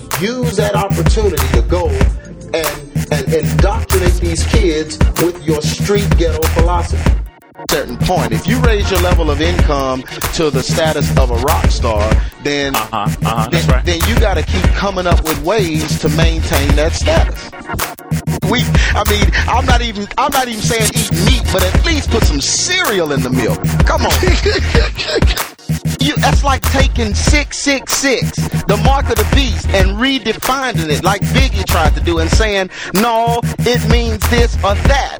[0.00, 1.88] to use that opportunity to go
[2.54, 7.12] and, and indoctrinate these kids with your street ghetto philosophy
[7.70, 8.32] certain point.
[8.32, 10.02] If you raise your level of income
[10.34, 12.12] to the status of a rock star,
[12.42, 13.84] then Uh-huh, uh-huh, then, right.
[13.84, 17.50] then you got to keep coming up with ways to maintain that status.
[18.50, 18.60] We,
[18.94, 22.22] I mean, I'm not even, I'm not even saying eat meat, but at least put
[22.24, 23.58] some cereal in the milk.
[23.86, 25.46] Come on.
[26.06, 31.66] You, that's like taking 666, the mark of the beast, and redefining it like Biggie
[31.66, 35.18] tried to do and saying, no, it means this or that.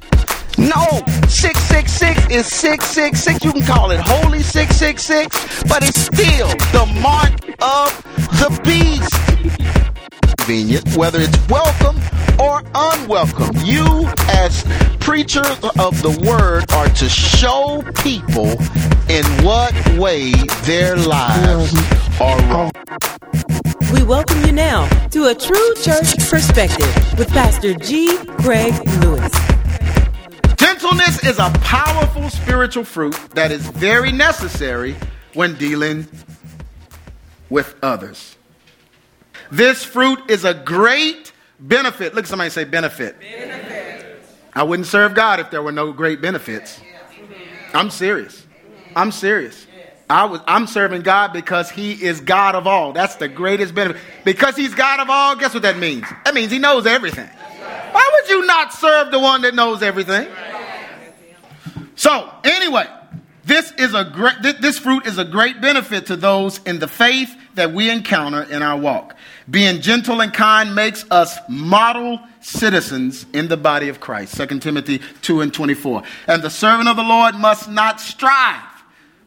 [0.56, 3.44] No, 666 is 666.
[3.44, 7.90] You can call it Holy 666, but it's still the mark of
[8.38, 9.85] the beast
[10.36, 11.96] convenient, whether it's welcome
[12.38, 13.54] or unwelcome.
[13.64, 14.64] You, as
[15.00, 18.50] preachers of the word, are to show people
[19.08, 20.32] in what way
[20.64, 21.74] their lives
[22.20, 22.70] are wrong.
[23.92, 28.16] We welcome you now to a true church perspective with Pastor G.
[28.40, 29.32] Craig Lewis.
[30.56, 34.96] Gentleness is a powerful spiritual fruit that is very necessary
[35.34, 36.06] when dealing
[37.48, 38.36] with others.
[39.50, 42.14] This fruit is a great benefit.
[42.14, 43.16] Look at somebody say benefit.
[44.54, 46.80] I wouldn't serve God if there were no great benefits.
[47.74, 48.44] I'm serious.
[48.94, 49.66] I'm serious.
[50.08, 52.92] I was, I'm serving God because He is God of all.
[52.92, 54.00] That's the greatest benefit.
[54.24, 56.04] Because He's God of all, guess what that means?
[56.24, 57.28] That means He knows everything.
[57.92, 60.28] Why would you not serve the one that knows everything?
[61.96, 62.86] So, anyway,
[63.44, 67.34] this is a great this fruit is a great benefit to those in the faith
[67.54, 69.15] that we encounter in our walk.
[69.48, 74.36] Being gentle and kind makes us model citizens in the body of Christ.
[74.36, 76.02] 2 Timothy 2 and 24.
[76.26, 78.62] And the servant of the Lord must not strive,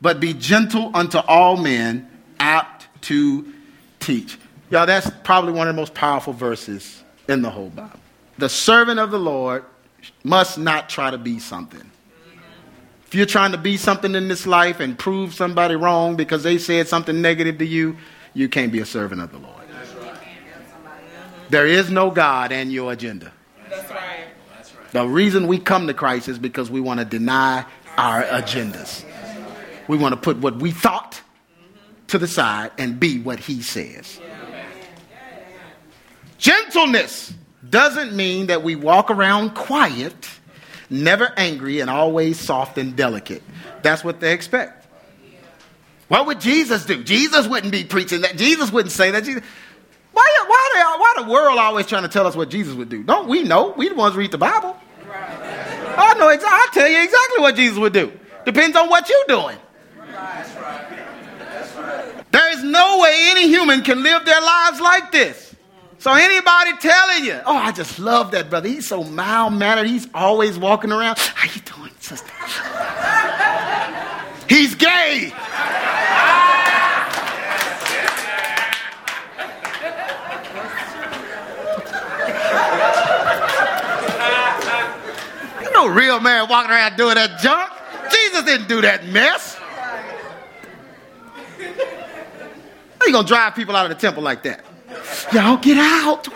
[0.02, 2.10] but be gentle unto all men,
[2.40, 3.54] apt to
[4.00, 4.38] teach.
[4.70, 8.00] Y'all, that's probably one of the most powerful verses in the whole Bible.
[8.38, 9.64] The servant of the Lord
[10.24, 11.90] must not try to be something.
[13.08, 16.58] If you're trying to be something in this life and prove somebody wrong because they
[16.58, 17.98] said something negative to you,
[18.34, 19.59] you can't be a servant of the Lord.
[21.50, 23.32] There is no God and your agenda.
[23.70, 24.26] That's right.
[24.92, 27.66] The reason we come to Christ is because we want to deny
[27.98, 29.04] our agendas.
[29.88, 31.22] We want to put what we thought
[32.08, 34.20] to the side and be what He says.
[36.38, 37.34] Gentleness
[37.70, 40.30] doesn't mean that we walk around quiet,
[40.90, 43.44] never angry, and always soft and delicate.
[43.82, 44.88] That's what they expect.
[46.08, 47.04] What would Jesus do?
[47.04, 48.38] Jesus wouldn't be preaching that.
[48.38, 49.24] Jesus wouldn't say that.
[49.24, 49.44] Jesus,
[50.12, 50.69] why, why,
[51.20, 53.04] why the world always trying to tell us what Jesus would do?
[53.04, 53.74] Don't we know?
[53.78, 54.76] We the ones read the Bible.
[55.12, 56.28] I know.
[56.28, 58.12] exa- I tell you exactly what Jesus would do.
[58.46, 59.58] Depends on what you're doing.
[62.32, 65.56] There is no way any human can live their lives like this.
[65.98, 68.70] So anybody telling you, oh, I just love that brother.
[68.70, 69.88] He's so mild mannered.
[69.88, 71.18] He's always walking around.
[71.18, 72.32] How you doing, sister?
[74.48, 75.34] He's gay.
[85.80, 87.72] Know, real man walking around doing that junk.
[88.12, 89.56] Jesus didn't do that mess.
[93.00, 94.66] How you gonna drive people out of the temple like that?
[95.32, 96.28] Y'all get out.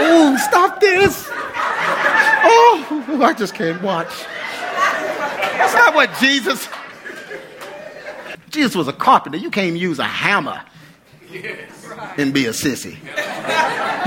[0.00, 1.28] Oh, stop this.
[1.30, 4.24] Oh, I just can't watch.
[4.58, 6.68] That's not what Jesus.
[8.50, 9.38] Jesus was a carpenter.
[9.38, 10.60] You can't use a hammer
[12.18, 12.96] and be a sissy.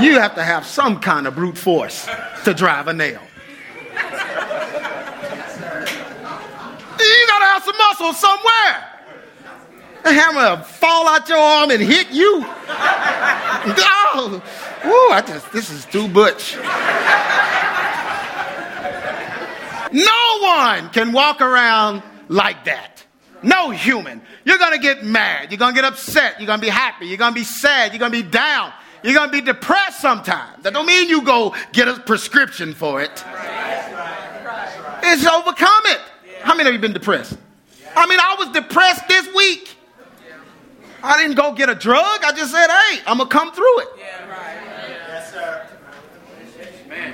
[0.03, 2.09] You have to have some kind of brute force
[2.44, 3.22] to drive a nail.
[7.02, 8.86] You gotta have some muscle somewhere.
[10.06, 12.46] A hammer will fall out your arm and hit you.
[14.12, 14.42] Oh,
[14.86, 16.56] ooh, I just, this is too butch.
[19.92, 23.04] No one can walk around like that.
[23.44, 24.22] No human.
[24.46, 25.52] You're going to get mad.
[25.52, 26.40] You're going to get upset.
[26.40, 27.07] You're going to be happy.
[27.07, 27.92] You're going to be sad.
[27.92, 28.74] You're going to be down.
[29.04, 30.63] You're going to be depressed sometimes.
[30.63, 33.12] That don't mean you go get a prescription for it.
[35.04, 36.01] It's overcome it.
[36.42, 37.38] How many of you been depressed?
[38.00, 39.75] I mean, I was depressed this week.
[41.04, 42.24] I didn't go get a drug.
[42.24, 43.88] I just said, hey, I'm going to come through it.
[43.98, 44.90] Yeah, right.
[45.07, 45.68] Yes, sir.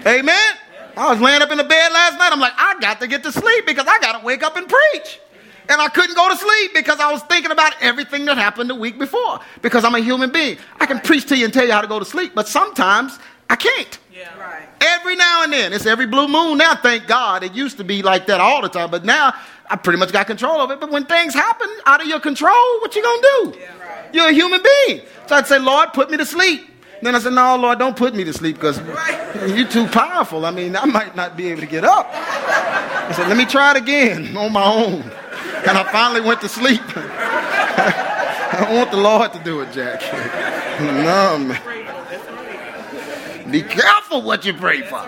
[0.06, 0.54] Amen.
[0.98, 2.32] I was laying up in the bed last night.
[2.32, 4.68] I'm like, I got to get to sleep because I got to wake up and
[4.68, 5.20] preach.
[5.68, 8.76] And I couldn't go to sleep because I was thinking about everything that happened the
[8.76, 10.58] week before because I'm a human being.
[10.80, 13.18] I can preach to you and tell you how to go to sleep, but sometimes
[13.50, 13.98] I can't.
[14.14, 14.38] Yeah.
[14.40, 14.68] Right.
[14.80, 15.74] Every now and then.
[15.74, 17.44] It's every blue moon now, thank God.
[17.44, 19.34] It used to be like that all the time, but now
[19.70, 20.80] I pretty much got control of it.
[20.80, 23.60] But when things happen out of your control, what you gonna do?
[24.14, 25.02] You're a human being.
[25.28, 26.70] So I'd say, Lord, put me to sleep.
[27.02, 28.80] Then I said, No, Lord, don't put me to sleep because
[29.56, 30.46] you're too powerful.
[30.46, 32.10] I mean, I might not be able to get up.
[32.14, 35.02] I said, Let me try it again on my own.
[35.68, 36.82] And I finally went to sleep.
[38.58, 40.02] I want the Lord to do it, Jack.
[40.80, 41.62] no, man.
[43.52, 45.02] Be careful what you pray for.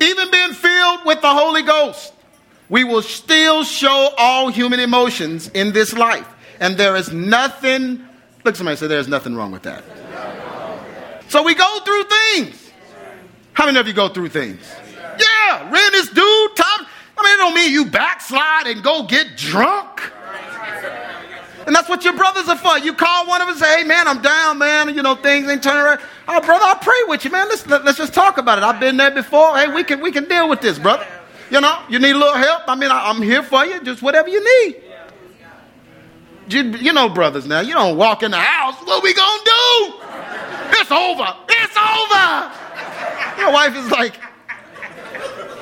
[0.00, 2.12] Even being filled with the Holy Ghost,
[2.68, 6.28] we will still show all human emotions in this life.
[6.60, 8.04] And there is nothing,
[8.44, 9.84] look, somebody say, there's nothing wrong with that.
[11.28, 12.70] So we go through things.
[13.52, 14.60] How many of you go through things?
[15.18, 16.48] Yeah, rent is due.
[16.56, 16.86] Time.
[17.16, 20.12] I mean, it don't mean you backslide and go get drunk.
[21.66, 22.78] And that's what your brothers are for.
[22.78, 24.94] You call one of them and say, hey, man, I'm down, man.
[24.94, 26.00] You know, things ain't turning around.
[26.28, 27.48] Oh, brother, I'll pray with you, man.
[27.48, 28.64] Let's, let, us let us just talk about it.
[28.64, 29.56] I've been there before.
[29.56, 31.06] Hey, we can, we can deal with this, brother.
[31.50, 32.62] You know, you need a little help.
[32.66, 33.82] I mean, I, am here for you.
[33.82, 34.82] Just whatever you need.
[36.48, 38.74] You, you know, brothers, now, you don't walk in the house.
[38.84, 39.94] What we going to do?
[40.80, 41.36] It's over.
[41.48, 43.40] It's over.
[43.40, 44.14] Your wife is like,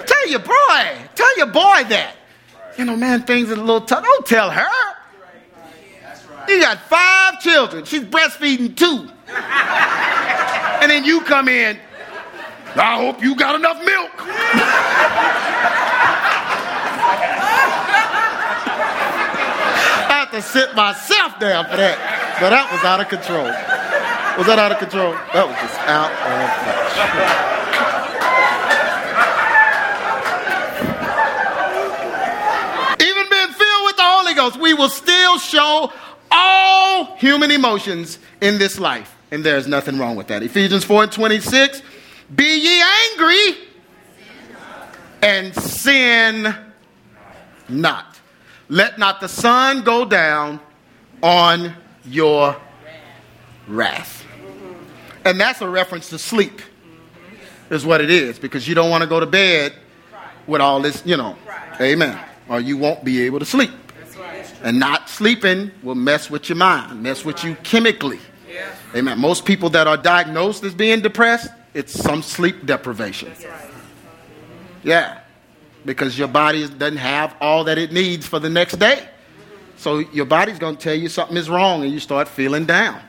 [0.07, 2.15] tell your boy, tell your boy that.
[2.79, 4.03] You know, man, things are a little tough.
[4.03, 4.69] Don't tell her.
[6.49, 7.85] You got five children.
[7.85, 9.09] She's breastfeeding two.
[9.29, 11.79] and then you come in.
[12.75, 14.11] I hope you got enough milk.
[20.09, 21.99] I had to sit myself down for that.
[22.41, 23.45] But that was out of control.
[24.39, 25.13] Was that out of control?
[25.13, 26.17] That was just out of
[26.57, 27.53] control.
[33.07, 35.93] Even being filled with the Holy Ghost, we will still show
[36.31, 39.15] all human emotions in this life.
[39.31, 40.43] And there's nothing wrong with that.
[40.43, 41.83] Ephesians 4 and 26
[42.35, 43.69] Be ye angry
[45.23, 46.55] and sin
[47.69, 48.19] not.
[48.69, 50.61] Let not the sun go down
[51.23, 51.75] on
[52.05, 52.57] your
[53.69, 54.25] wrath.
[55.25, 56.63] And that's a reference to sleep,
[57.71, 59.75] is what it is, because you don't want to go to bed
[60.47, 61.37] with all this, you know.
[61.81, 62.19] Amen.
[62.49, 63.71] Or you won't be able to sleep.
[64.63, 68.21] And not sleeping will mess with your mind, mess with you chemically.
[68.95, 69.19] Amen.
[69.19, 73.33] Most people that are diagnosed as being depressed, it's some sleep deprivation.
[74.83, 75.21] Yeah.
[75.85, 79.09] Because your body doesn't have all that it needs for the next day.
[79.77, 83.01] So your body's going to tell you something is wrong and you start feeling down.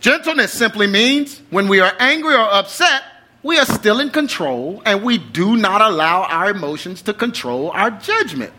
[0.00, 3.02] Gentleness simply means when we are angry or upset,
[3.42, 7.90] we are still in control and we do not allow our emotions to control our
[7.90, 8.52] judgment.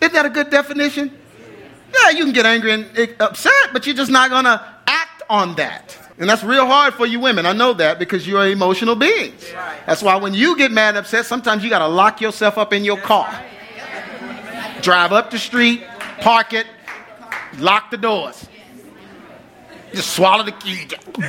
[0.00, 1.18] Isn't that a good definition?
[1.92, 5.54] Yeah, you can get angry and upset, but you're just not going to act on
[5.56, 5.98] that.
[6.22, 7.46] And that's real hard for you women.
[7.46, 9.44] I know that because you're emotional beings.
[9.86, 12.72] That's why when you get mad and upset, sometimes you got to lock yourself up
[12.72, 13.28] in your car.
[14.82, 15.82] Drive up the street,
[16.20, 16.68] park it,
[17.58, 18.48] lock the doors.
[19.92, 20.86] Just swallow the key.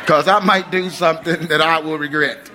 [0.00, 2.48] Because I might do something that I will regret.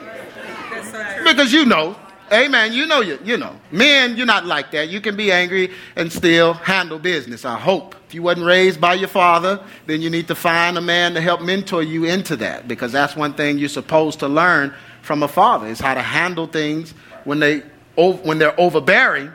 [1.26, 1.98] Because you know,
[2.32, 2.72] Amen.
[2.72, 3.60] You know you, you know.
[3.72, 4.88] Men, you're not like that.
[4.90, 7.44] You can be angry and still handle business.
[7.44, 7.96] I hope.
[8.08, 11.22] If you wasn't raised by your father, then you need to find a man to
[11.22, 15.28] help mentor you into that because that's one thing you're supposed to learn from a
[15.28, 16.94] father is how to handle things
[17.26, 17.64] when they
[17.96, 19.32] when they're overbearing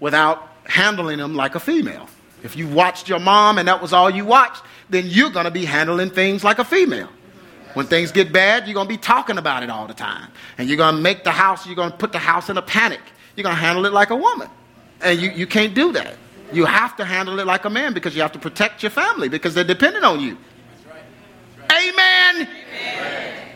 [0.00, 2.08] without handling them like a female.
[2.42, 5.50] If you watched your mom and that was all you watched, then you're going to
[5.50, 7.08] be handling things like a female.
[7.76, 10.30] When things get bad, you're going to be talking about it all the time.
[10.56, 12.62] And you're going to make the house, you're going to put the house in a
[12.62, 13.02] panic.
[13.36, 14.48] You're going to handle it like a woman.
[15.02, 16.16] And you, you can't do that.
[16.54, 19.28] You have to handle it like a man because you have to protect your family
[19.28, 20.38] because they're dependent on you.
[21.70, 22.48] Amen.
[22.48, 23.48] Amen.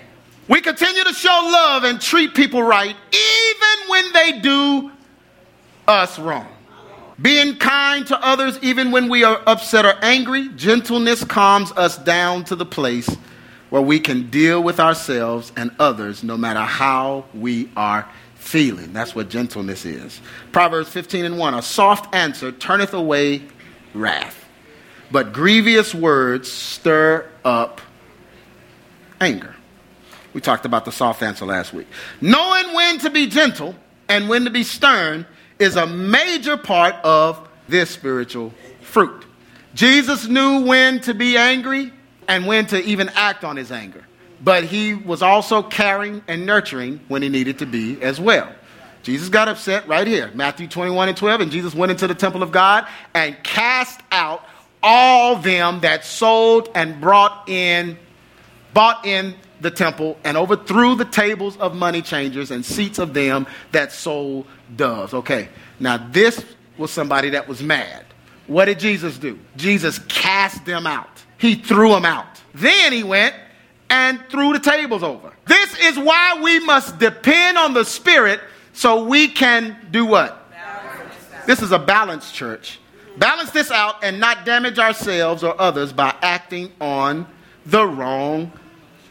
[0.49, 4.93] We continue to show love and treat people right even when they do
[5.89, 6.47] us wrong.
[7.23, 12.45] Being kind to others even when we are upset or angry, gentleness calms us down
[12.45, 13.09] to the place
[13.71, 18.93] where we can deal with ourselves and others no matter how we are feeling.
[18.93, 20.21] That's what gentleness is.
[20.53, 23.43] Proverbs 15 and 1 A soft answer turneth away
[23.95, 24.45] wrath,
[25.11, 27.81] but grievous words stir up
[29.21, 29.55] anger.
[30.33, 31.87] We talked about the soft answer last week.
[32.21, 33.75] Knowing when to be gentle
[34.09, 35.27] and when to be stern
[35.59, 39.25] is a major part of this spiritual fruit.
[39.75, 41.93] Jesus knew when to be angry
[42.31, 44.05] and when to even act on his anger.
[44.43, 48.51] But he was also caring and nurturing when he needed to be as well.
[49.03, 52.43] Jesus got upset right here, Matthew 21 and 12, and Jesus went into the temple
[52.43, 54.45] of God and cast out
[54.83, 57.99] all them that sold and brought in,
[58.73, 63.47] bought in the temple and overthrew the tables of money changers and seats of them
[63.73, 64.47] that sold
[64.77, 65.13] doves.
[65.15, 65.49] Okay,
[65.81, 66.45] now this
[66.79, 68.05] was somebody that was mad.
[68.47, 69.39] What did Jesus do?
[69.57, 71.20] Jesus cast them out.
[71.41, 72.41] He threw them out.
[72.55, 73.35] Then he went
[73.89, 75.33] and threw the tables over.
[75.47, 78.41] This is why we must depend on the Spirit
[78.73, 80.37] so we can do what?
[81.47, 82.79] This is a balanced church.
[83.17, 87.27] Balance this out and not damage ourselves or others by acting on
[87.67, 88.53] the wrong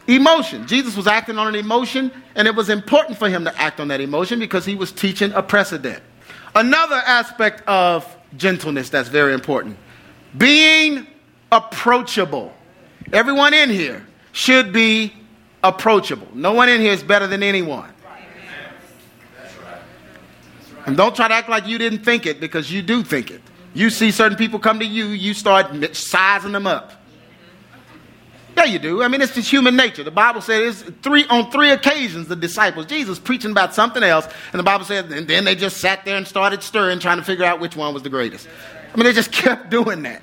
[0.06, 0.66] emotion.
[0.66, 3.88] Jesus was acting on an emotion, and it was important for him to act on
[3.88, 6.02] that emotion because he was teaching a precedent.
[6.54, 8.06] Another aspect of
[8.36, 9.76] gentleness that's very important
[10.38, 11.06] being
[11.52, 12.52] approachable.
[13.12, 15.12] Everyone in here should be
[15.62, 16.28] approachable.
[16.34, 17.92] No one in here is better than anyone.
[20.86, 23.42] And don't try to act like you didn't think it because you do think it.
[23.74, 26.92] You see certain people come to you, you start sizing them up.
[28.56, 29.02] Yeah, you do.
[29.02, 30.02] I mean, it's just human nature.
[30.02, 34.58] The Bible says three on three occasions the disciples, Jesus preaching about something else, and
[34.58, 37.44] the Bible says, and then they just sat there and started stirring, trying to figure
[37.44, 38.48] out which one was the greatest.
[38.92, 40.22] I mean, they just kept doing that.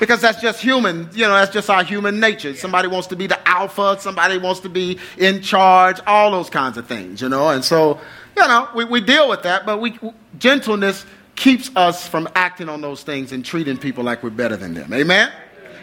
[0.00, 2.54] Because that's just human, you know, that's just our human nature.
[2.54, 6.76] Somebody wants to be the alpha, somebody wants to be in charge, all those kinds
[6.76, 7.48] of things, you know.
[7.50, 8.00] And so,
[8.36, 9.98] you know, we, we deal with that, but we
[10.38, 14.74] gentleness keeps us from acting on those things and treating people like we're better than
[14.74, 14.92] them.
[14.92, 15.32] Amen?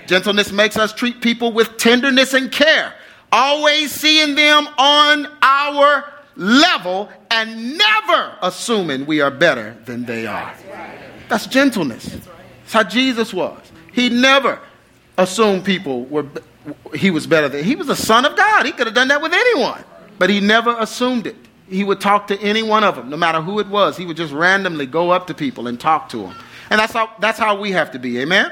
[0.08, 2.94] Gentleness makes us treat people with tenderness and care,
[3.32, 6.03] always seeing them on our
[6.36, 10.53] level and never assuming we are better than they are.
[11.30, 12.06] That's gentleness.
[12.06, 13.71] That's how Jesus was.
[13.92, 14.60] He never
[15.18, 16.26] assumed people were
[16.96, 18.66] he was better than he was a son of God.
[18.66, 19.84] He could have done that with anyone,
[20.20, 21.36] but he never assumed it.
[21.68, 23.98] He would talk to any one of them, no matter who it was.
[23.98, 26.36] He would just randomly go up to people and talk to them.
[26.70, 28.20] And that's how that's how we have to be.
[28.20, 28.52] Amen.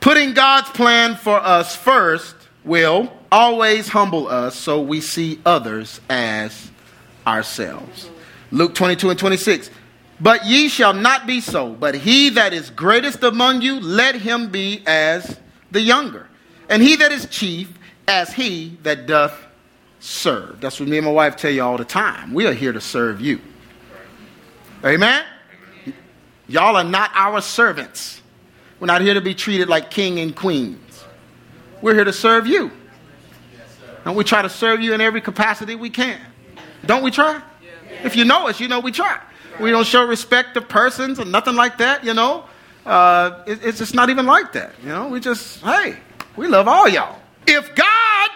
[0.00, 6.70] Putting God's plan for us first will always humble us so we see others as
[7.26, 8.08] ourselves.
[8.52, 9.70] Luke 22 and 26.
[10.20, 14.50] But ye shall not be so, but he that is greatest among you, let him
[14.50, 15.38] be as
[15.70, 16.28] the younger,
[16.70, 19.46] and he that is chief as he that doth
[20.00, 20.60] serve.
[20.60, 22.32] That's what me and my wife tell you all the time.
[22.32, 23.40] We are here to serve you.
[24.84, 25.24] Amen?
[26.48, 28.22] Y'all are not our servants.
[28.78, 31.04] We're not here to be treated like king and queens.
[31.82, 32.70] We're here to serve you.
[34.04, 36.20] And we try to serve you in every capacity we can.
[36.84, 37.42] Don't we try?
[38.04, 39.20] If you know us, you know we try.
[39.60, 42.44] We don't show respect to persons or nothing like that, you know.
[42.84, 45.08] Uh, it, it's just not even like that, you know.
[45.08, 45.96] We just, hey,
[46.36, 47.18] we love all y'all.
[47.46, 48.30] If God,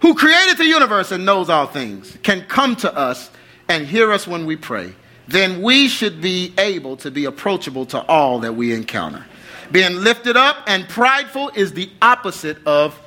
[0.00, 3.30] who created the universe and knows all things, can come to us
[3.68, 4.94] and hear us when we pray,
[5.28, 9.24] then we should be able to be approachable to all that we encounter.
[9.72, 12.98] Being lifted up and prideful is the opposite of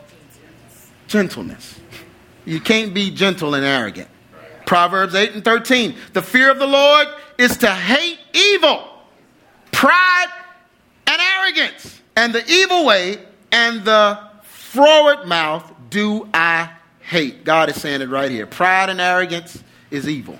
[1.07, 1.79] gentleness.
[2.45, 4.09] You can't be gentle and arrogant.
[4.65, 5.95] Proverbs 8 and 13.
[6.13, 8.87] The fear of the Lord is to hate evil,
[9.71, 10.27] pride,
[11.05, 13.19] and arrogance, and the evil way
[13.51, 17.43] and the froward mouth do I hate.
[17.43, 18.45] God is saying it right here.
[18.45, 20.37] Pride and arrogance is evil,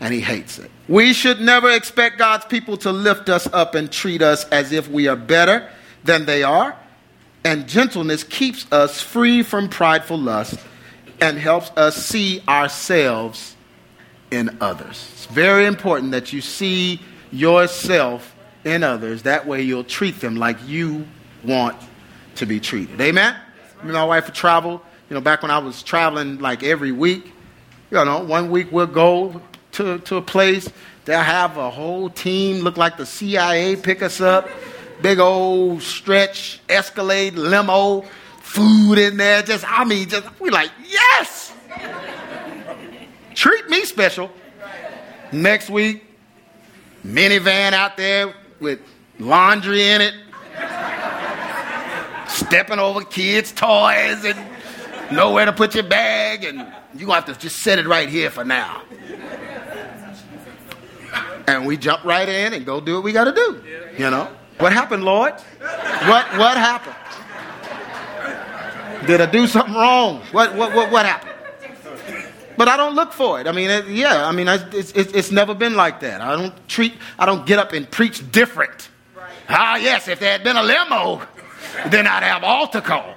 [0.00, 0.70] and He hates it.
[0.88, 4.88] We should never expect God's people to lift us up and treat us as if
[4.88, 5.68] we are better
[6.04, 6.76] than they are.
[7.44, 10.58] And gentleness keeps us free from prideful lust
[11.20, 13.55] and helps us see ourselves
[14.30, 15.08] in others.
[15.12, 19.22] It's very important that you see yourself in others.
[19.22, 21.06] That way you'll treat them like you
[21.44, 21.76] want
[22.36, 23.00] to be treated.
[23.00, 23.34] Amen?
[23.82, 24.82] Me and my wife would travel.
[25.08, 27.32] You know, back when I was traveling like every week,
[27.90, 29.40] you know, one week we'll go
[29.72, 30.68] to, to a place.
[31.04, 34.48] They'll have a whole team, look like the CIA, pick us up.
[35.02, 38.02] Big old stretch, Escalade, limo,
[38.40, 39.42] food in there.
[39.42, 41.52] Just, I mean, just, we're like, yes!
[43.36, 44.30] Treat me special.
[45.30, 46.04] Next week,
[47.06, 48.80] minivan out there with
[49.18, 50.14] laundry in it,
[52.28, 54.38] stepping over kids' toys and
[55.12, 58.42] nowhere to put your bag, and you have to just set it right here for
[58.42, 58.82] now.
[61.46, 63.62] And we jump right in and go do what we got to do.
[63.98, 64.28] You know
[64.58, 65.34] what happened, Lord?
[65.60, 66.96] What what happened?
[69.06, 70.22] Did I do something wrong?
[70.32, 71.35] What what what what happened?
[72.56, 73.46] But I don't look for it.
[73.46, 74.26] I mean, it, yeah.
[74.26, 76.20] I mean, it's, it's, it's never been like that.
[76.20, 76.94] I don't treat.
[77.18, 78.88] I don't get up and preach different.
[79.14, 79.30] Right.
[79.48, 80.08] Ah, yes.
[80.08, 81.22] If there had been a limo,
[81.88, 83.14] then I'd have altar call.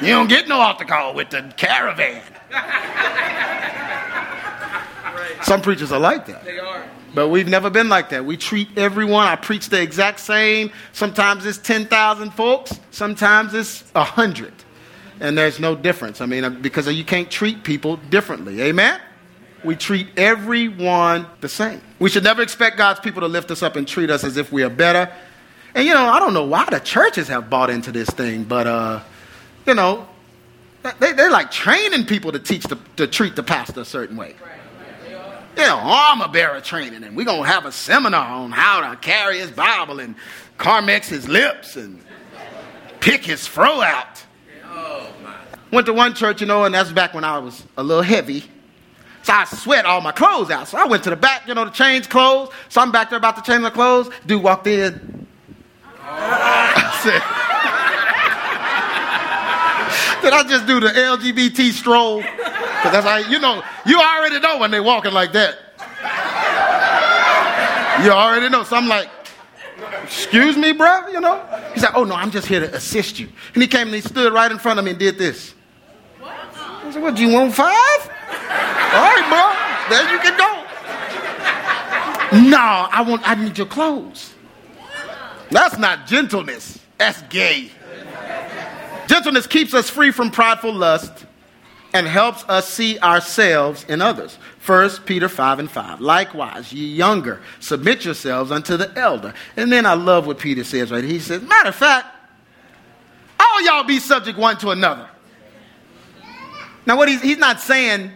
[0.00, 2.22] You don't get no altar call with the caravan.
[5.42, 6.44] Some preachers are like that.
[6.44, 6.84] They are.
[7.14, 8.24] But we've never been like that.
[8.24, 9.26] We treat everyone.
[9.26, 10.72] I preach the exact same.
[10.92, 14.52] Sometimes it's 10,000 folks, sometimes it's 100.
[15.20, 16.20] And there's no difference.
[16.20, 18.60] I mean, because you can't treat people differently.
[18.62, 19.00] Amen?
[19.64, 21.80] We treat everyone the same.
[22.00, 24.50] We should never expect God's people to lift us up and treat us as if
[24.50, 25.12] we are better
[25.74, 28.66] And you know, I don't know why the churches have bought into this thing, but
[28.66, 29.00] uh,
[29.66, 30.06] you know,
[30.98, 34.34] they, they're like training people to teach the, to treat the pastor a certain way.
[35.56, 39.38] You know, armor bearer training, and we're gonna have a seminar on how to carry
[39.38, 40.14] his Bible and
[40.58, 42.00] Carmex his lips and
[43.00, 44.24] pick his fro out.
[45.72, 48.44] Went to one church, you know, and that's back when I was a little heavy.
[49.22, 50.68] So I sweat all my clothes out.
[50.68, 52.50] So I went to the back, you know, to change clothes.
[52.68, 54.10] So I'm back there about to change my clothes.
[54.26, 55.26] Dude walked in.
[56.02, 57.22] I said,
[60.22, 62.18] Did I just do the LGBT stroll?
[62.18, 65.56] Because that's how, you know, you already know when they're walking like that.
[68.04, 68.62] You already know.
[68.64, 69.08] So I'm like,
[70.02, 71.44] excuse me, bro, you know?
[71.72, 73.28] He said, oh no, I'm just here to assist you.
[73.54, 75.54] And he came and he stood right in front of me and did this.
[76.92, 77.70] I said, what, do you want five?
[77.70, 79.48] All right, bro,
[79.88, 80.44] there you can go.
[82.50, 84.34] No, I want, I need your clothes.
[85.50, 86.78] That's not gentleness.
[86.98, 87.70] That's gay.
[89.06, 91.24] Gentleness keeps us free from prideful lust
[91.94, 94.36] and helps us see ourselves in others.
[94.66, 96.02] 1 Peter 5 and 5.
[96.02, 99.32] Likewise, ye younger, submit yourselves unto the elder.
[99.56, 102.06] And then I love what Peter says right He says, matter of fact,
[103.40, 105.08] all y'all be subject one to another.
[106.86, 108.12] Now, what he's, he's not saying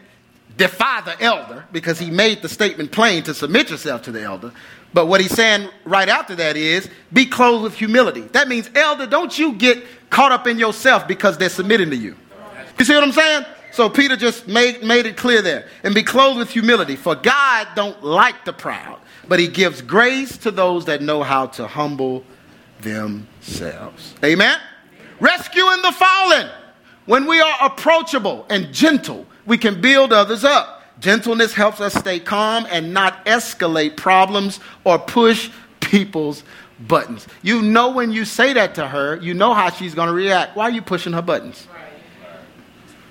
[0.56, 4.52] defy the elder because he made the statement plain to submit yourself to the elder.
[4.94, 8.23] But what he's saying right after that is be clothed with humility.
[8.23, 12.16] That means, elder, don't you get caught up in yourself because they're submitting to you.
[12.78, 13.44] You see what I'm saying?
[13.73, 15.68] So Peter just made, made it clear there.
[15.82, 16.96] And be clothed with humility.
[16.96, 21.46] For God don't like the proud, but he gives grace to those that know how
[21.49, 22.25] to humble
[22.80, 24.14] themselves.
[24.25, 24.58] Amen?
[25.20, 26.49] Rescuing the fallen.
[27.06, 30.82] When we are approachable and gentle, we can build others up.
[30.98, 36.42] Gentleness helps us stay calm and not escalate problems or push people's
[36.80, 37.26] buttons.
[37.42, 40.56] You know when you say that to her, you know how she's going to react.
[40.56, 41.68] Why are you pushing her buttons?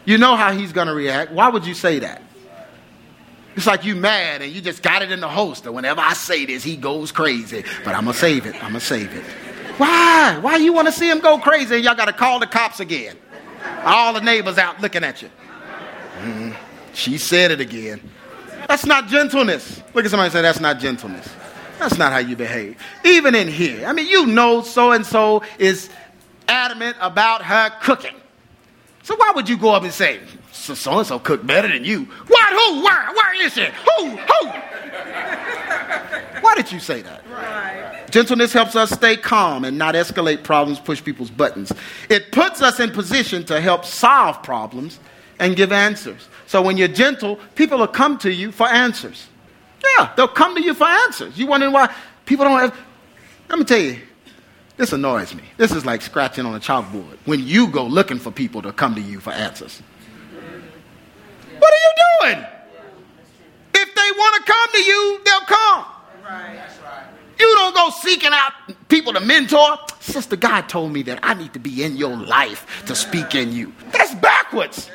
[0.04, 1.32] You know how he's going to react.
[1.32, 2.22] Why would you say that?
[3.56, 5.72] It's like you mad and you just got it in the holster.
[5.72, 7.64] Whenever I say this, he goes crazy.
[7.86, 8.56] But I'm going to save it.
[8.56, 9.24] I'm going to save it.
[9.78, 10.38] Why?
[10.42, 12.80] Why you want to see him go crazy and y'all got to call the cops
[12.80, 13.18] again?
[13.84, 15.30] All the neighbors out looking at you.
[16.20, 16.56] Mm,
[16.94, 18.02] she said it again.
[18.68, 19.82] That's not gentleness.
[19.94, 21.30] Look at somebody say, That's not gentleness.
[21.80, 22.78] That's not how you behave.
[23.04, 23.86] Even in here.
[23.86, 25.90] I mean, you know so and so is
[26.48, 28.16] adamant about her cooking.
[29.06, 30.20] So why would you go up and say,
[30.52, 32.06] so and so cooked better than you?
[32.06, 32.50] What?
[32.50, 32.84] Who?
[32.84, 33.14] Where?
[33.14, 33.72] Where is it?
[33.72, 34.08] Who?
[34.08, 34.48] Who?
[36.42, 37.22] why did you say that?
[37.30, 38.04] Right.
[38.10, 41.72] Gentleness helps us stay calm and not escalate problems, push people's buttons.
[42.10, 45.00] It puts us in position to help solve problems
[45.38, 46.28] and give answers.
[46.48, 49.28] So when you're gentle, people will come to you for answers.
[49.84, 51.38] Yeah, they'll come to you for answers.
[51.38, 51.94] You wondering why
[52.26, 52.76] people don't have.
[53.50, 54.00] Let me tell you,
[54.78, 55.44] this annoys me.
[55.58, 58.96] This is like scratching on a chalkboard when you go looking for people to come
[58.96, 59.82] to you for answers.
[61.58, 61.94] What are you
[62.34, 62.46] doing?
[63.74, 65.86] If they want to come to you, they'll come.
[67.40, 68.54] You don't go seeking out
[68.88, 69.78] people to mentor.
[70.00, 73.52] Sister, God told me that I need to be in your life to speak in
[73.52, 73.74] you.
[73.92, 74.90] That's backwards.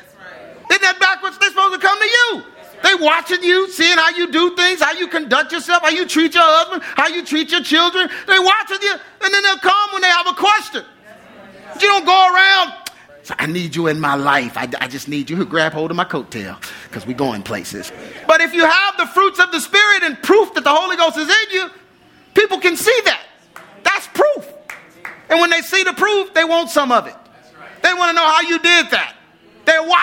[0.69, 1.37] Isn't that backwards?
[1.37, 2.43] They're supposed to come to you.
[2.83, 6.33] They watching you, seeing how you do things, how you conduct yourself, how you treat
[6.33, 8.09] your husband, how you treat your children.
[8.27, 10.83] They watching you, and then they'll come when they have a question.
[11.79, 12.73] You don't go around.
[13.37, 14.57] I need you in my life.
[14.57, 17.91] I, I just need you to grab hold of my coattail because we're going places.
[18.27, 21.17] But if you have the fruits of the Spirit and proof that the Holy Ghost
[21.17, 21.69] is in you,
[22.33, 23.23] people can see that.
[23.83, 24.51] That's proof.
[25.29, 27.15] And when they see the proof, they want some of it.
[27.83, 29.15] They want to know how you did that.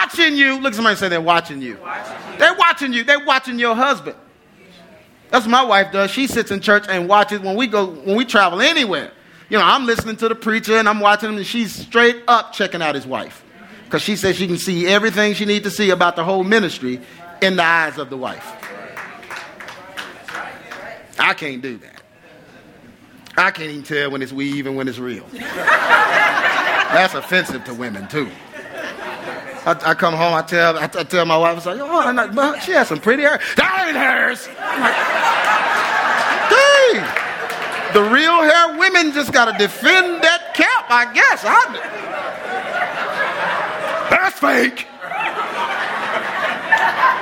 [0.09, 0.59] Watching you.
[0.59, 1.79] Look, somebody say they're watching you.
[2.39, 3.05] They're watching you.
[3.05, 4.17] They're watching your husband.
[5.29, 6.11] That's what my wife does.
[6.11, 9.13] She sits in church and watches when we go when we travel anywhere.
[9.51, 12.55] You know, I'm listening to the preacher and I'm watching him, and she's straight up
[12.55, 13.45] checking out his wife
[13.85, 17.01] because she says she can see everything she needs to see about the whole ministry
[17.43, 18.47] in the eyes of the wife.
[21.19, 22.03] I can't do that.
[23.37, 25.27] I can't even tell when it's weave and when it's real.
[25.33, 28.31] That's offensive to women too.
[29.69, 32.63] I, I come home, I tell, I, I tell my wife, I say, oh, not,
[32.63, 33.39] she has some pretty hair.
[33.57, 34.49] That ain't hers.
[34.59, 35.29] i Like,
[37.93, 41.45] the real hair women just got to defend that cap, I guess.
[41.45, 41.69] I,
[44.09, 44.87] that's fake.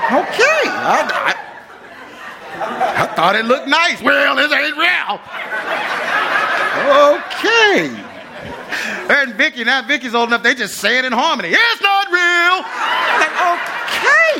[0.07, 0.63] Okay.
[0.71, 1.35] I, I,
[3.03, 4.01] I thought it looked nice.
[4.03, 5.19] Well, this ain't real.
[7.17, 8.07] Okay.
[9.09, 11.51] And Vicky, now Vicky's old enough, they just say it in harmony.
[11.51, 11.81] It's
[12.37, 12.61] real.
[13.21, 14.33] Like, okay.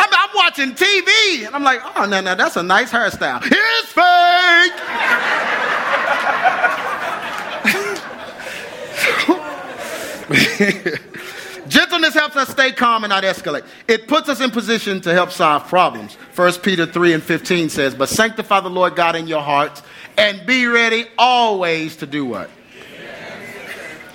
[0.00, 3.40] I'm, I'm, watching TV, and I'm like, oh, no, no, that's a nice hairstyle.
[3.44, 4.74] It's fake.
[11.68, 13.64] Gentleness helps us stay calm and not escalate.
[13.86, 16.14] It puts us in position to help solve problems.
[16.34, 19.82] 1 Peter 3 and 15 says, But sanctify the Lord God in your hearts
[20.16, 22.50] and be ready always to do what?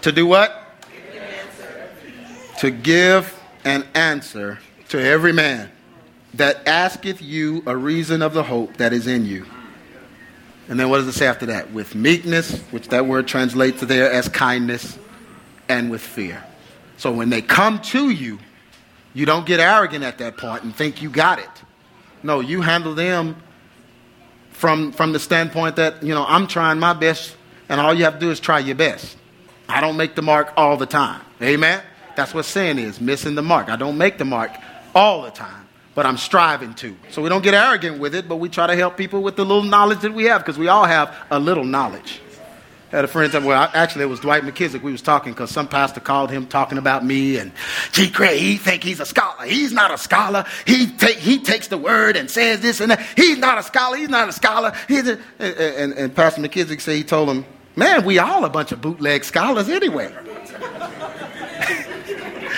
[0.01, 0.62] To do what?
[2.63, 5.69] To give an answer to every man
[6.35, 9.45] that asketh you a reason of the hope that is in you.
[10.69, 11.73] And then what does it say after that?
[11.73, 14.97] With meekness, which that word translates there as kindness,
[15.67, 16.41] and with fear.
[16.95, 18.39] So when they come to you,
[19.13, 21.49] you don't get arrogant at that point and think you got it.
[22.23, 23.35] No, you handle them
[24.51, 27.35] from, from the standpoint that, you know, I'm trying my best,
[27.67, 29.17] and all you have to do is try your best.
[29.67, 31.19] I don't make the mark all the time.
[31.41, 31.83] Amen?
[32.15, 33.69] That's what sin is, missing the mark.
[33.69, 34.51] I don't make the mark
[34.93, 36.95] all the time, but I'm striving to.
[37.09, 39.45] So we don't get arrogant with it, but we try to help people with the
[39.45, 42.21] little knowledge that we have because we all have a little knowledge
[42.93, 44.83] had a friend me, well, actually, it was Dwight McKissick.
[44.83, 47.51] We was talking because some pastor called him talking about me and,
[47.91, 48.09] G.
[48.09, 49.45] Craig, he think he's a scholar.
[49.45, 50.45] He's not a scholar.
[50.67, 53.01] He, take, he takes the word and says this and that.
[53.15, 53.97] He's not a scholar.
[53.97, 54.73] He's not a scholar.
[54.87, 57.45] He's a, and, and, and Pastor McKissick said, he told him,
[57.75, 60.13] man, we all a bunch of bootleg scholars anyway.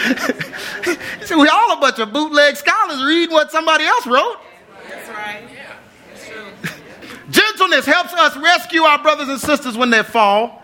[0.86, 4.38] he said, we all a bunch of bootleg scholars reading what somebody else wrote.
[4.88, 5.44] That's right.
[5.54, 6.72] yeah
[7.30, 10.64] Gentleness helps us rescue our brothers and sisters when they fall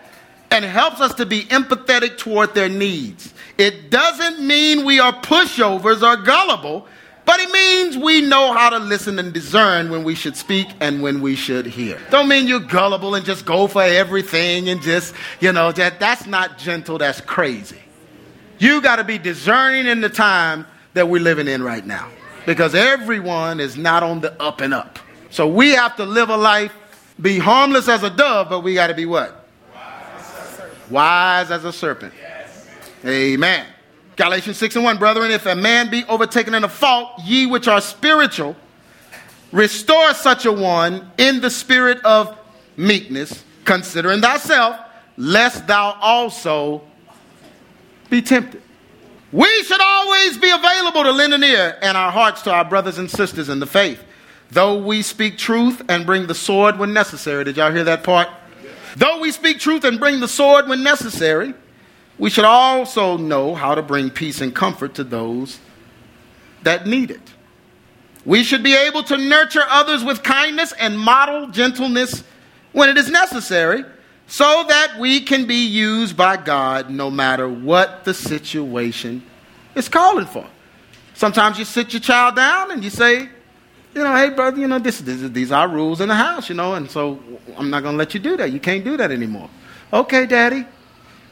[0.52, 3.32] and helps us to be empathetic toward their needs.
[3.58, 6.86] It doesn't mean we are pushovers or gullible,
[7.24, 11.02] but it means we know how to listen and discern when we should speak and
[11.02, 11.98] when we should hear.
[12.10, 16.26] Don't mean you're gullible and just go for everything and just, you know, that, that's
[16.26, 17.81] not gentle, that's crazy.
[18.62, 22.08] You got to be discerning in the time that we're living in right now
[22.46, 25.00] because everyone is not on the up and up.
[25.30, 26.72] So we have to live a life,
[27.20, 29.48] be harmless as a dove, but we got to be what?
[30.88, 32.14] Wise as a serpent.
[33.04, 33.66] Amen.
[34.14, 37.66] Galatians 6 and 1, brethren, if a man be overtaken in a fault, ye which
[37.66, 38.54] are spiritual,
[39.50, 42.38] restore such a one in the spirit of
[42.76, 44.78] meekness, considering thyself,
[45.16, 46.82] lest thou also
[48.12, 48.62] be tempted.
[49.32, 52.98] We should always be available to lend an ear and our hearts to our brothers
[52.98, 54.04] and sisters in the faith
[54.52, 57.42] Though we speak truth and bring the sword when necessary.
[57.42, 58.28] Did y'all hear that part?
[58.96, 61.54] Though we speak truth and bring the sword when necessary,
[62.18, 65.58] we should also know how to bring peace and comfort to those
[66.64, 67.32] that need it.
[68.26, 72.22] We should be able to nurture others with kindness and model gentleness
[72.72, 73.86] when it is necessary
[74.32, 79.22] so that we can be used by God no matter what the situation
[79.74, 80.46] is calling for.
[81.12, 83.28] Sometimes you sit your child down and you say,
[83.94, 86.54] you know, hey, brother, you know, this, this, these are rules in the house, you
[86.54, 87.20] know, and so
[87.58, 88.50] I'm not going to let you do that.
[88.50, 89.50] You can't do that anymore.
[89.92, 90.64] Okay, daddy.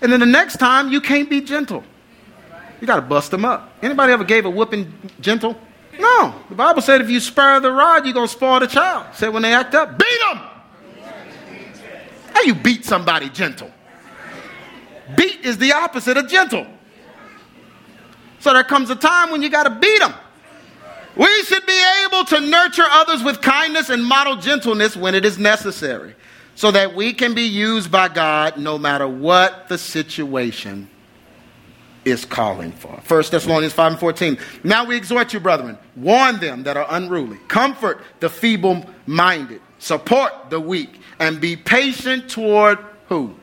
[0.03, 1.83] And then the next time, you can't be gentle.
[2.83, 3.73] You got to bust them up.
[3.81, 5.59] Anybody ever gave a whooping gentle?
[5.99, 6.35] No.
[6.51, 9.07] The Bible said if you spare the rod, you're going to spoil the child.
[9.15, 10.50] Said when they act up, beat them.
[12.35, 13.71] How you beat somebody gentle?
[15.17, 16.67] Beat is the opposite of gentle.
[18.39, 20.15] So there comes a time when you got to beat them.
[21.17, 25.39] We should be able to nurture others with kindness and model gentleness when it is
[25.39, 26.15] necessary,
[26.55, 30.89] so that we can be used by God no matter what the situation
[32.05, 32.93] is calling for.
[33.07, 34.39] 1 Thessalonians 5 and 14.
[34.65, 40.33] Now we exhort you, brethren, warn them that are unruly, comfort the feeble minded, support
[40.51, 43.35] the weak, and be patient toward who?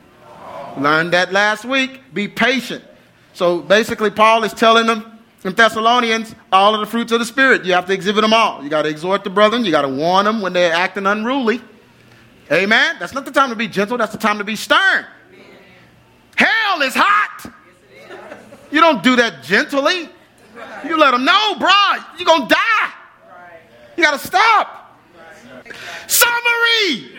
[0.78, 2.00] Learned that last week.
[2.14, 2.82] Be patient.
[3.34, 7.64] So basically, Paul is telling them in Thessalonians, all of the fruits of the Spirit,
[7.64, 8.62] you have to exhibit them all.
[8.62, 11.60] You got to exhort the brethren, you got to warn them when they're acting unruly.
[12.50, 12.96] Amen?
[12.98, 15.06] That's not the time to be gentle, that's the time to be stern.
[16.34, 17.52] Hell is hot.
[18.70, 20.08] You don't do that gently.
[20.84, 21.70] You let them know, bro,
[22.16, 22.92] you're going to die.
[23.96, 24.77] You got to stop.
[26.06, 27.18] Summary.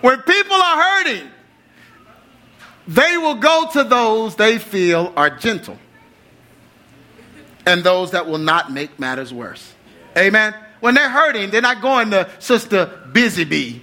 [0.00, 1.28] When people are hurting,
[2.86, 5.78] they will go to those they feel are gentle
[7.68, 9.74] and those that will not make matters worse.
[10.16, 10.54] Amen.
[10.80, 13.82] When they're hurting, they're not going to Sister Busy Bee,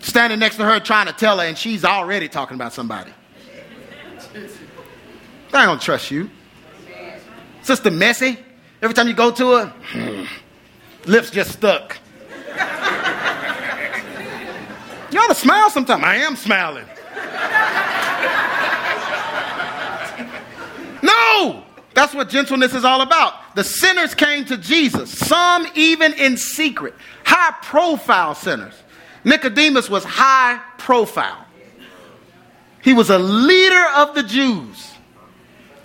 [0.00, 3.12] standing next to her trying to tell her, and she's already talking about somebody.
[5.52, 6.30] I don't trust you.
[7.62, 8.38] Sister Messy,
[8.80, 10.26] every time you go to her,
[11.06, 11.98] lips just stuck.
[15.10, 16.04] You ought to smile sometime.
[16.04, 16.86] I am smiling.
[21.02, 21.64] No!
[21.94, 23.54] That's what gentleness is all about.
[23.54, 28.74] The sinners came to Jesus, some even in secret, high profile sinners.
[29.24, 31.46] Nicodemus was high profile.
[32.82, 34.91] He was a leader of the Jews.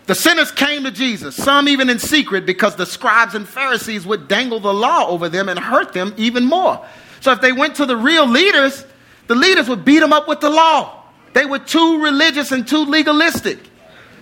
[0.08, 4.30] The sinners came to Jesus, some even in secret, because the scribes and Pharisees would
[4.30, 6.84] dangle the law over them and hurt them even more.
[7.20, 8.86] So if they went to the real leaders,
[9.28, 11.04] the leaders would beat them up with the law.
[11.34, 13.60] They were too religious and too legalistic.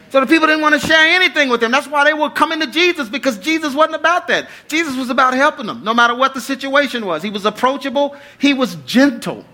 [0.09, 1.71] So the people didn't want to share anything with them.
[1.71, 4.49] That's why they were coming to Jesus because Jesus wasn't about that.
[4.67, 7.21] Jesus was about helping them no matter what the situation was.
[7.21, 9.45] He was approachable, he was gentle.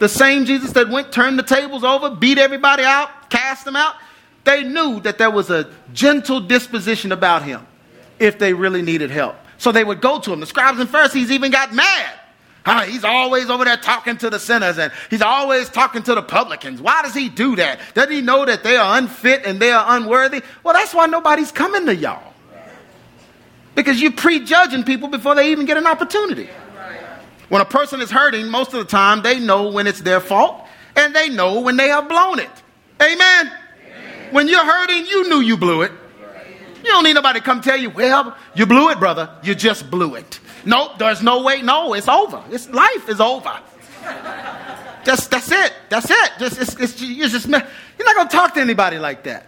[0.00, 3.94] The same Jesus that went, turned the tables over, beat everybody out, cast them out.
[4.48, 7.66] They knew that there was a gentle disposition about him
[8.18, 9.36] if they really needed help.
[9.58, 10.40] So they would go to him.
[10.40, 12.18] The scribes and Pharisees even got mad.
[12.64, 16.22] Huh, he's always over there talking to the sinners and he's always talking to the
[16.22, 16.80] publicans.
[16.80, 17.78] Why does he do that?
[17.92, 20.40] Doesn't he know that they are unfit and they are unworthy?
[20.64, 22.32] Well, that's why nobody's coming to y'all.
[23.74, 26.48] Because you're prejudging people before they even get an opportunity.
[27.50, 30.66] When a person is hurting, most of the time they know when it's their fault
[30.96, 32.62] and they know when they have blown it.
[33.02, 33.52] Amen.
[34.30, 35.92] When you're hurting, you knew you blew it.
[36.78, 39.28] You don't need nobody to come tell you, well, you blew it, brother.
[39.42, 40.40] You just blew it.
[40.64, 41.62] Nope, there's no way.
[41.62, 42.42] No, it's over.
[42.50, 43.60] It's life is over.
[45.04, 45.72] Just that's it.
[45.88, 46.32] That's it.
[46.38, 49.46] Just it's, it's, it's just you're not gonna talk to anybody like that.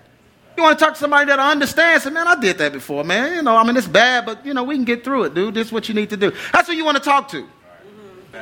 [0.56, 2.04] You want to talk to somebody that understands.
[2.10, 3.34] Man, I did that before, man.
[3.34, 5.54] You know, I mean, it's bad, but you know, we can get through it, dude.
[5.54, 6.32] This is what you need to do.
[6.52, 7.48] That's who you want to talk to.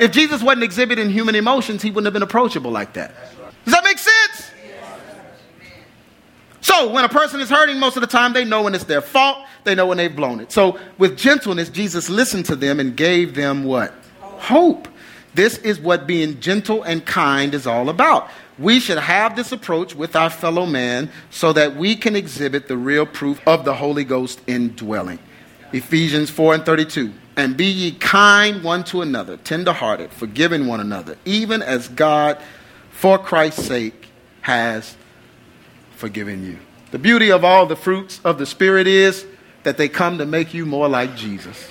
[0.01, 3.15] If Jesus wasn't exhibiting human emotions, he wouldn't have been approachable like that.
[3.65, 4.08] Does that make sense?
[6.69, 9.01] So, when a person is hurting, most of the time they know when it's their
[9.01, 10.53] fault, they know when they've blown it.
[10.53, 13.95] So, with gentleness, Jesus listened to them and gave them what?
[14.21, 14.87] Hope.
[15.33, 18.29] This is what being gentle and kind is all about.
[18.59, 22.77] We should have this approach with our fellow man so that we can exhibit the
[22.77, 25.21] real proof of the Holy Ghost indwelling.
[25.73, 27.15] Ephesians 4 and 32.
[27.39, 32.37] And be ye kind one to another, tenderhearted, forgiving one another, even as God,
[32.91, 34.09] for Christ's sake,
[34.43, 34.99] has
[35.99, 36.59] forgiven you.
[36.93, 39.27] The beauty of all the fruits of the Spirit is
[39.65, 41.71] that they come to make you more like Jesus.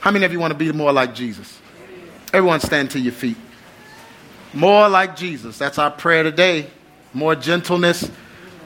[0.00, 1.60] How many of you want to be more like Jesus?
[2.32, 3.36] Everyone stand to your feet.
[4.54, 5.58] More like Jesus.
[5.58, 6.70] That's our prayer today.
[7.12, 8.08] More gentleness.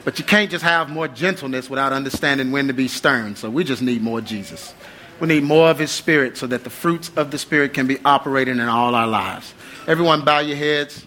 [0.05, 3.37] But you can't just have more gentleness without understanding when to be stern.
[3.37, 4.75] So we just need more Jesus.
[5.19, 7.99] We need more of His Spirit so that the fruits of the Spirit can be
[8.05, 9.55] operating in all our lives.
[9.87, 11.07] Everyone, bow your heads.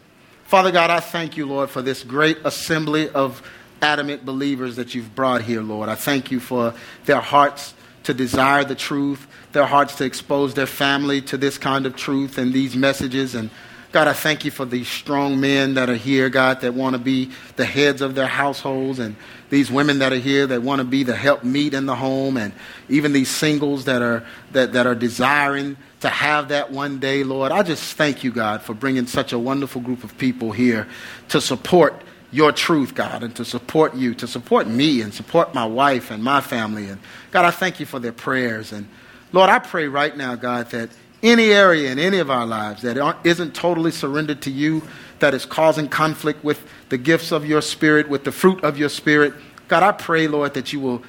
[0.54, 3.42] Father God, I thank you, Lord, for this great assembly of
[3.82, 5.90] adamant believers that you've brought here, Lord.
[5.90, 10.68] I thank you for their hearts to desire the truth, their hearts to expose their
[10.68, 13.34] family to this kind of truth and these messages.
[13.34, 13.50] And
[13.92, 17.00] God, I thank you for these strong men that are here, God, that want to
[17.00, 19.16] be the heads of their households, and
[19.50, 22.38] these women that are here that want to be the help meet in the home,
[22.38, 22.54] and
[22.90, 27.54] even these singles that are that, that are desiring to have that one day, Lord.
[27.54, 30.86] I just thank you, God, for bringing such a wonderful group of people here
[31.30, 35.66] to support your truth, God, and to support you, to support me and support my
[35.66, 36.90] wife and my family.
[36.90, 37.00] And
[37.32, 38.74] God, I thank you for their prayers.
[38.74, 38.88] And
[39.32, 40.90] Lord, I pray right now, God, that
[41.22, 44.82] any area in any of our lives that isn't totally surrendered to you,
[45.20, 48.90] that is causing conflict with the gifts of your spirit, with the fruit of your
[48.90, 49.34] spirit,
[49.70, 51.02] God, I pray, Lord, that you will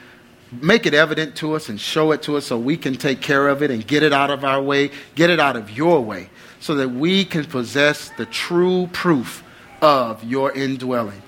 [0.62, 3.48] make it evident to us and show it to us so we can take care
[3.48, 6.28] of it and get it out of our way, get it out of your way,
[6.60, 9.42] so that we can possess the true proof
[9.80, 11.22] of your indwelling.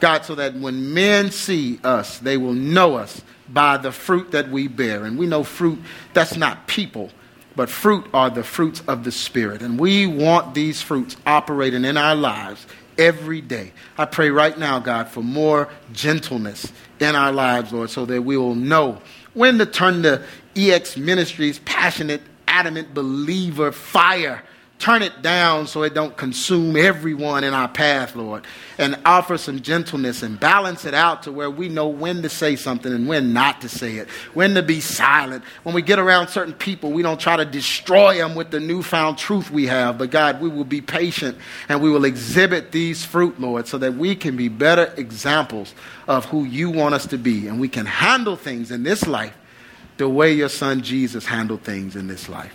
[0.00, 4.48] God, so that when men see us, they will know us by the fruit that
[4.48, 5.04] we bear.
[5.04, 5.78] And we know fruit,
[6.14, 7.10] that's not people,
[7.54, 9.60] but fruit are the fruits of the Spirit.
[9.60, 12.66] And we want these fruits operating in our lives
[13.00, 13.72] every day.
[13.98, 18.36] I pray right now, God, for more gentleness in our lives, Lord, so that we
[18.36, 19.00] will know
[19.32, 20.22] when to turn the
[20.54, 24.44] EX Ministries passionate, adamant believer fire
[24.80, 28.46] turn it down so it don't consume everyone in our path, Lord,
[28.78, 32.56] and offer some gentleness and balance it out to where we know when to say
[32.56, 35.44] something and when not to say it, when to be silent.
[35.64, 39.18] When we get around certain people, we don't try to destroy them with the newfound
[39.18, 41.36] truth we have, but God, we will be patient
[41.68, 45.74] and we will exhibit these fruit, Lord, so that we can be better examples
[46.08, 49.36] of who you want us to be and we can handle things in this life
[49.98, 52.54] the way your son Jesus handled things in this life.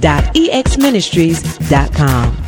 [0.00, 2.43] www.exministries.com.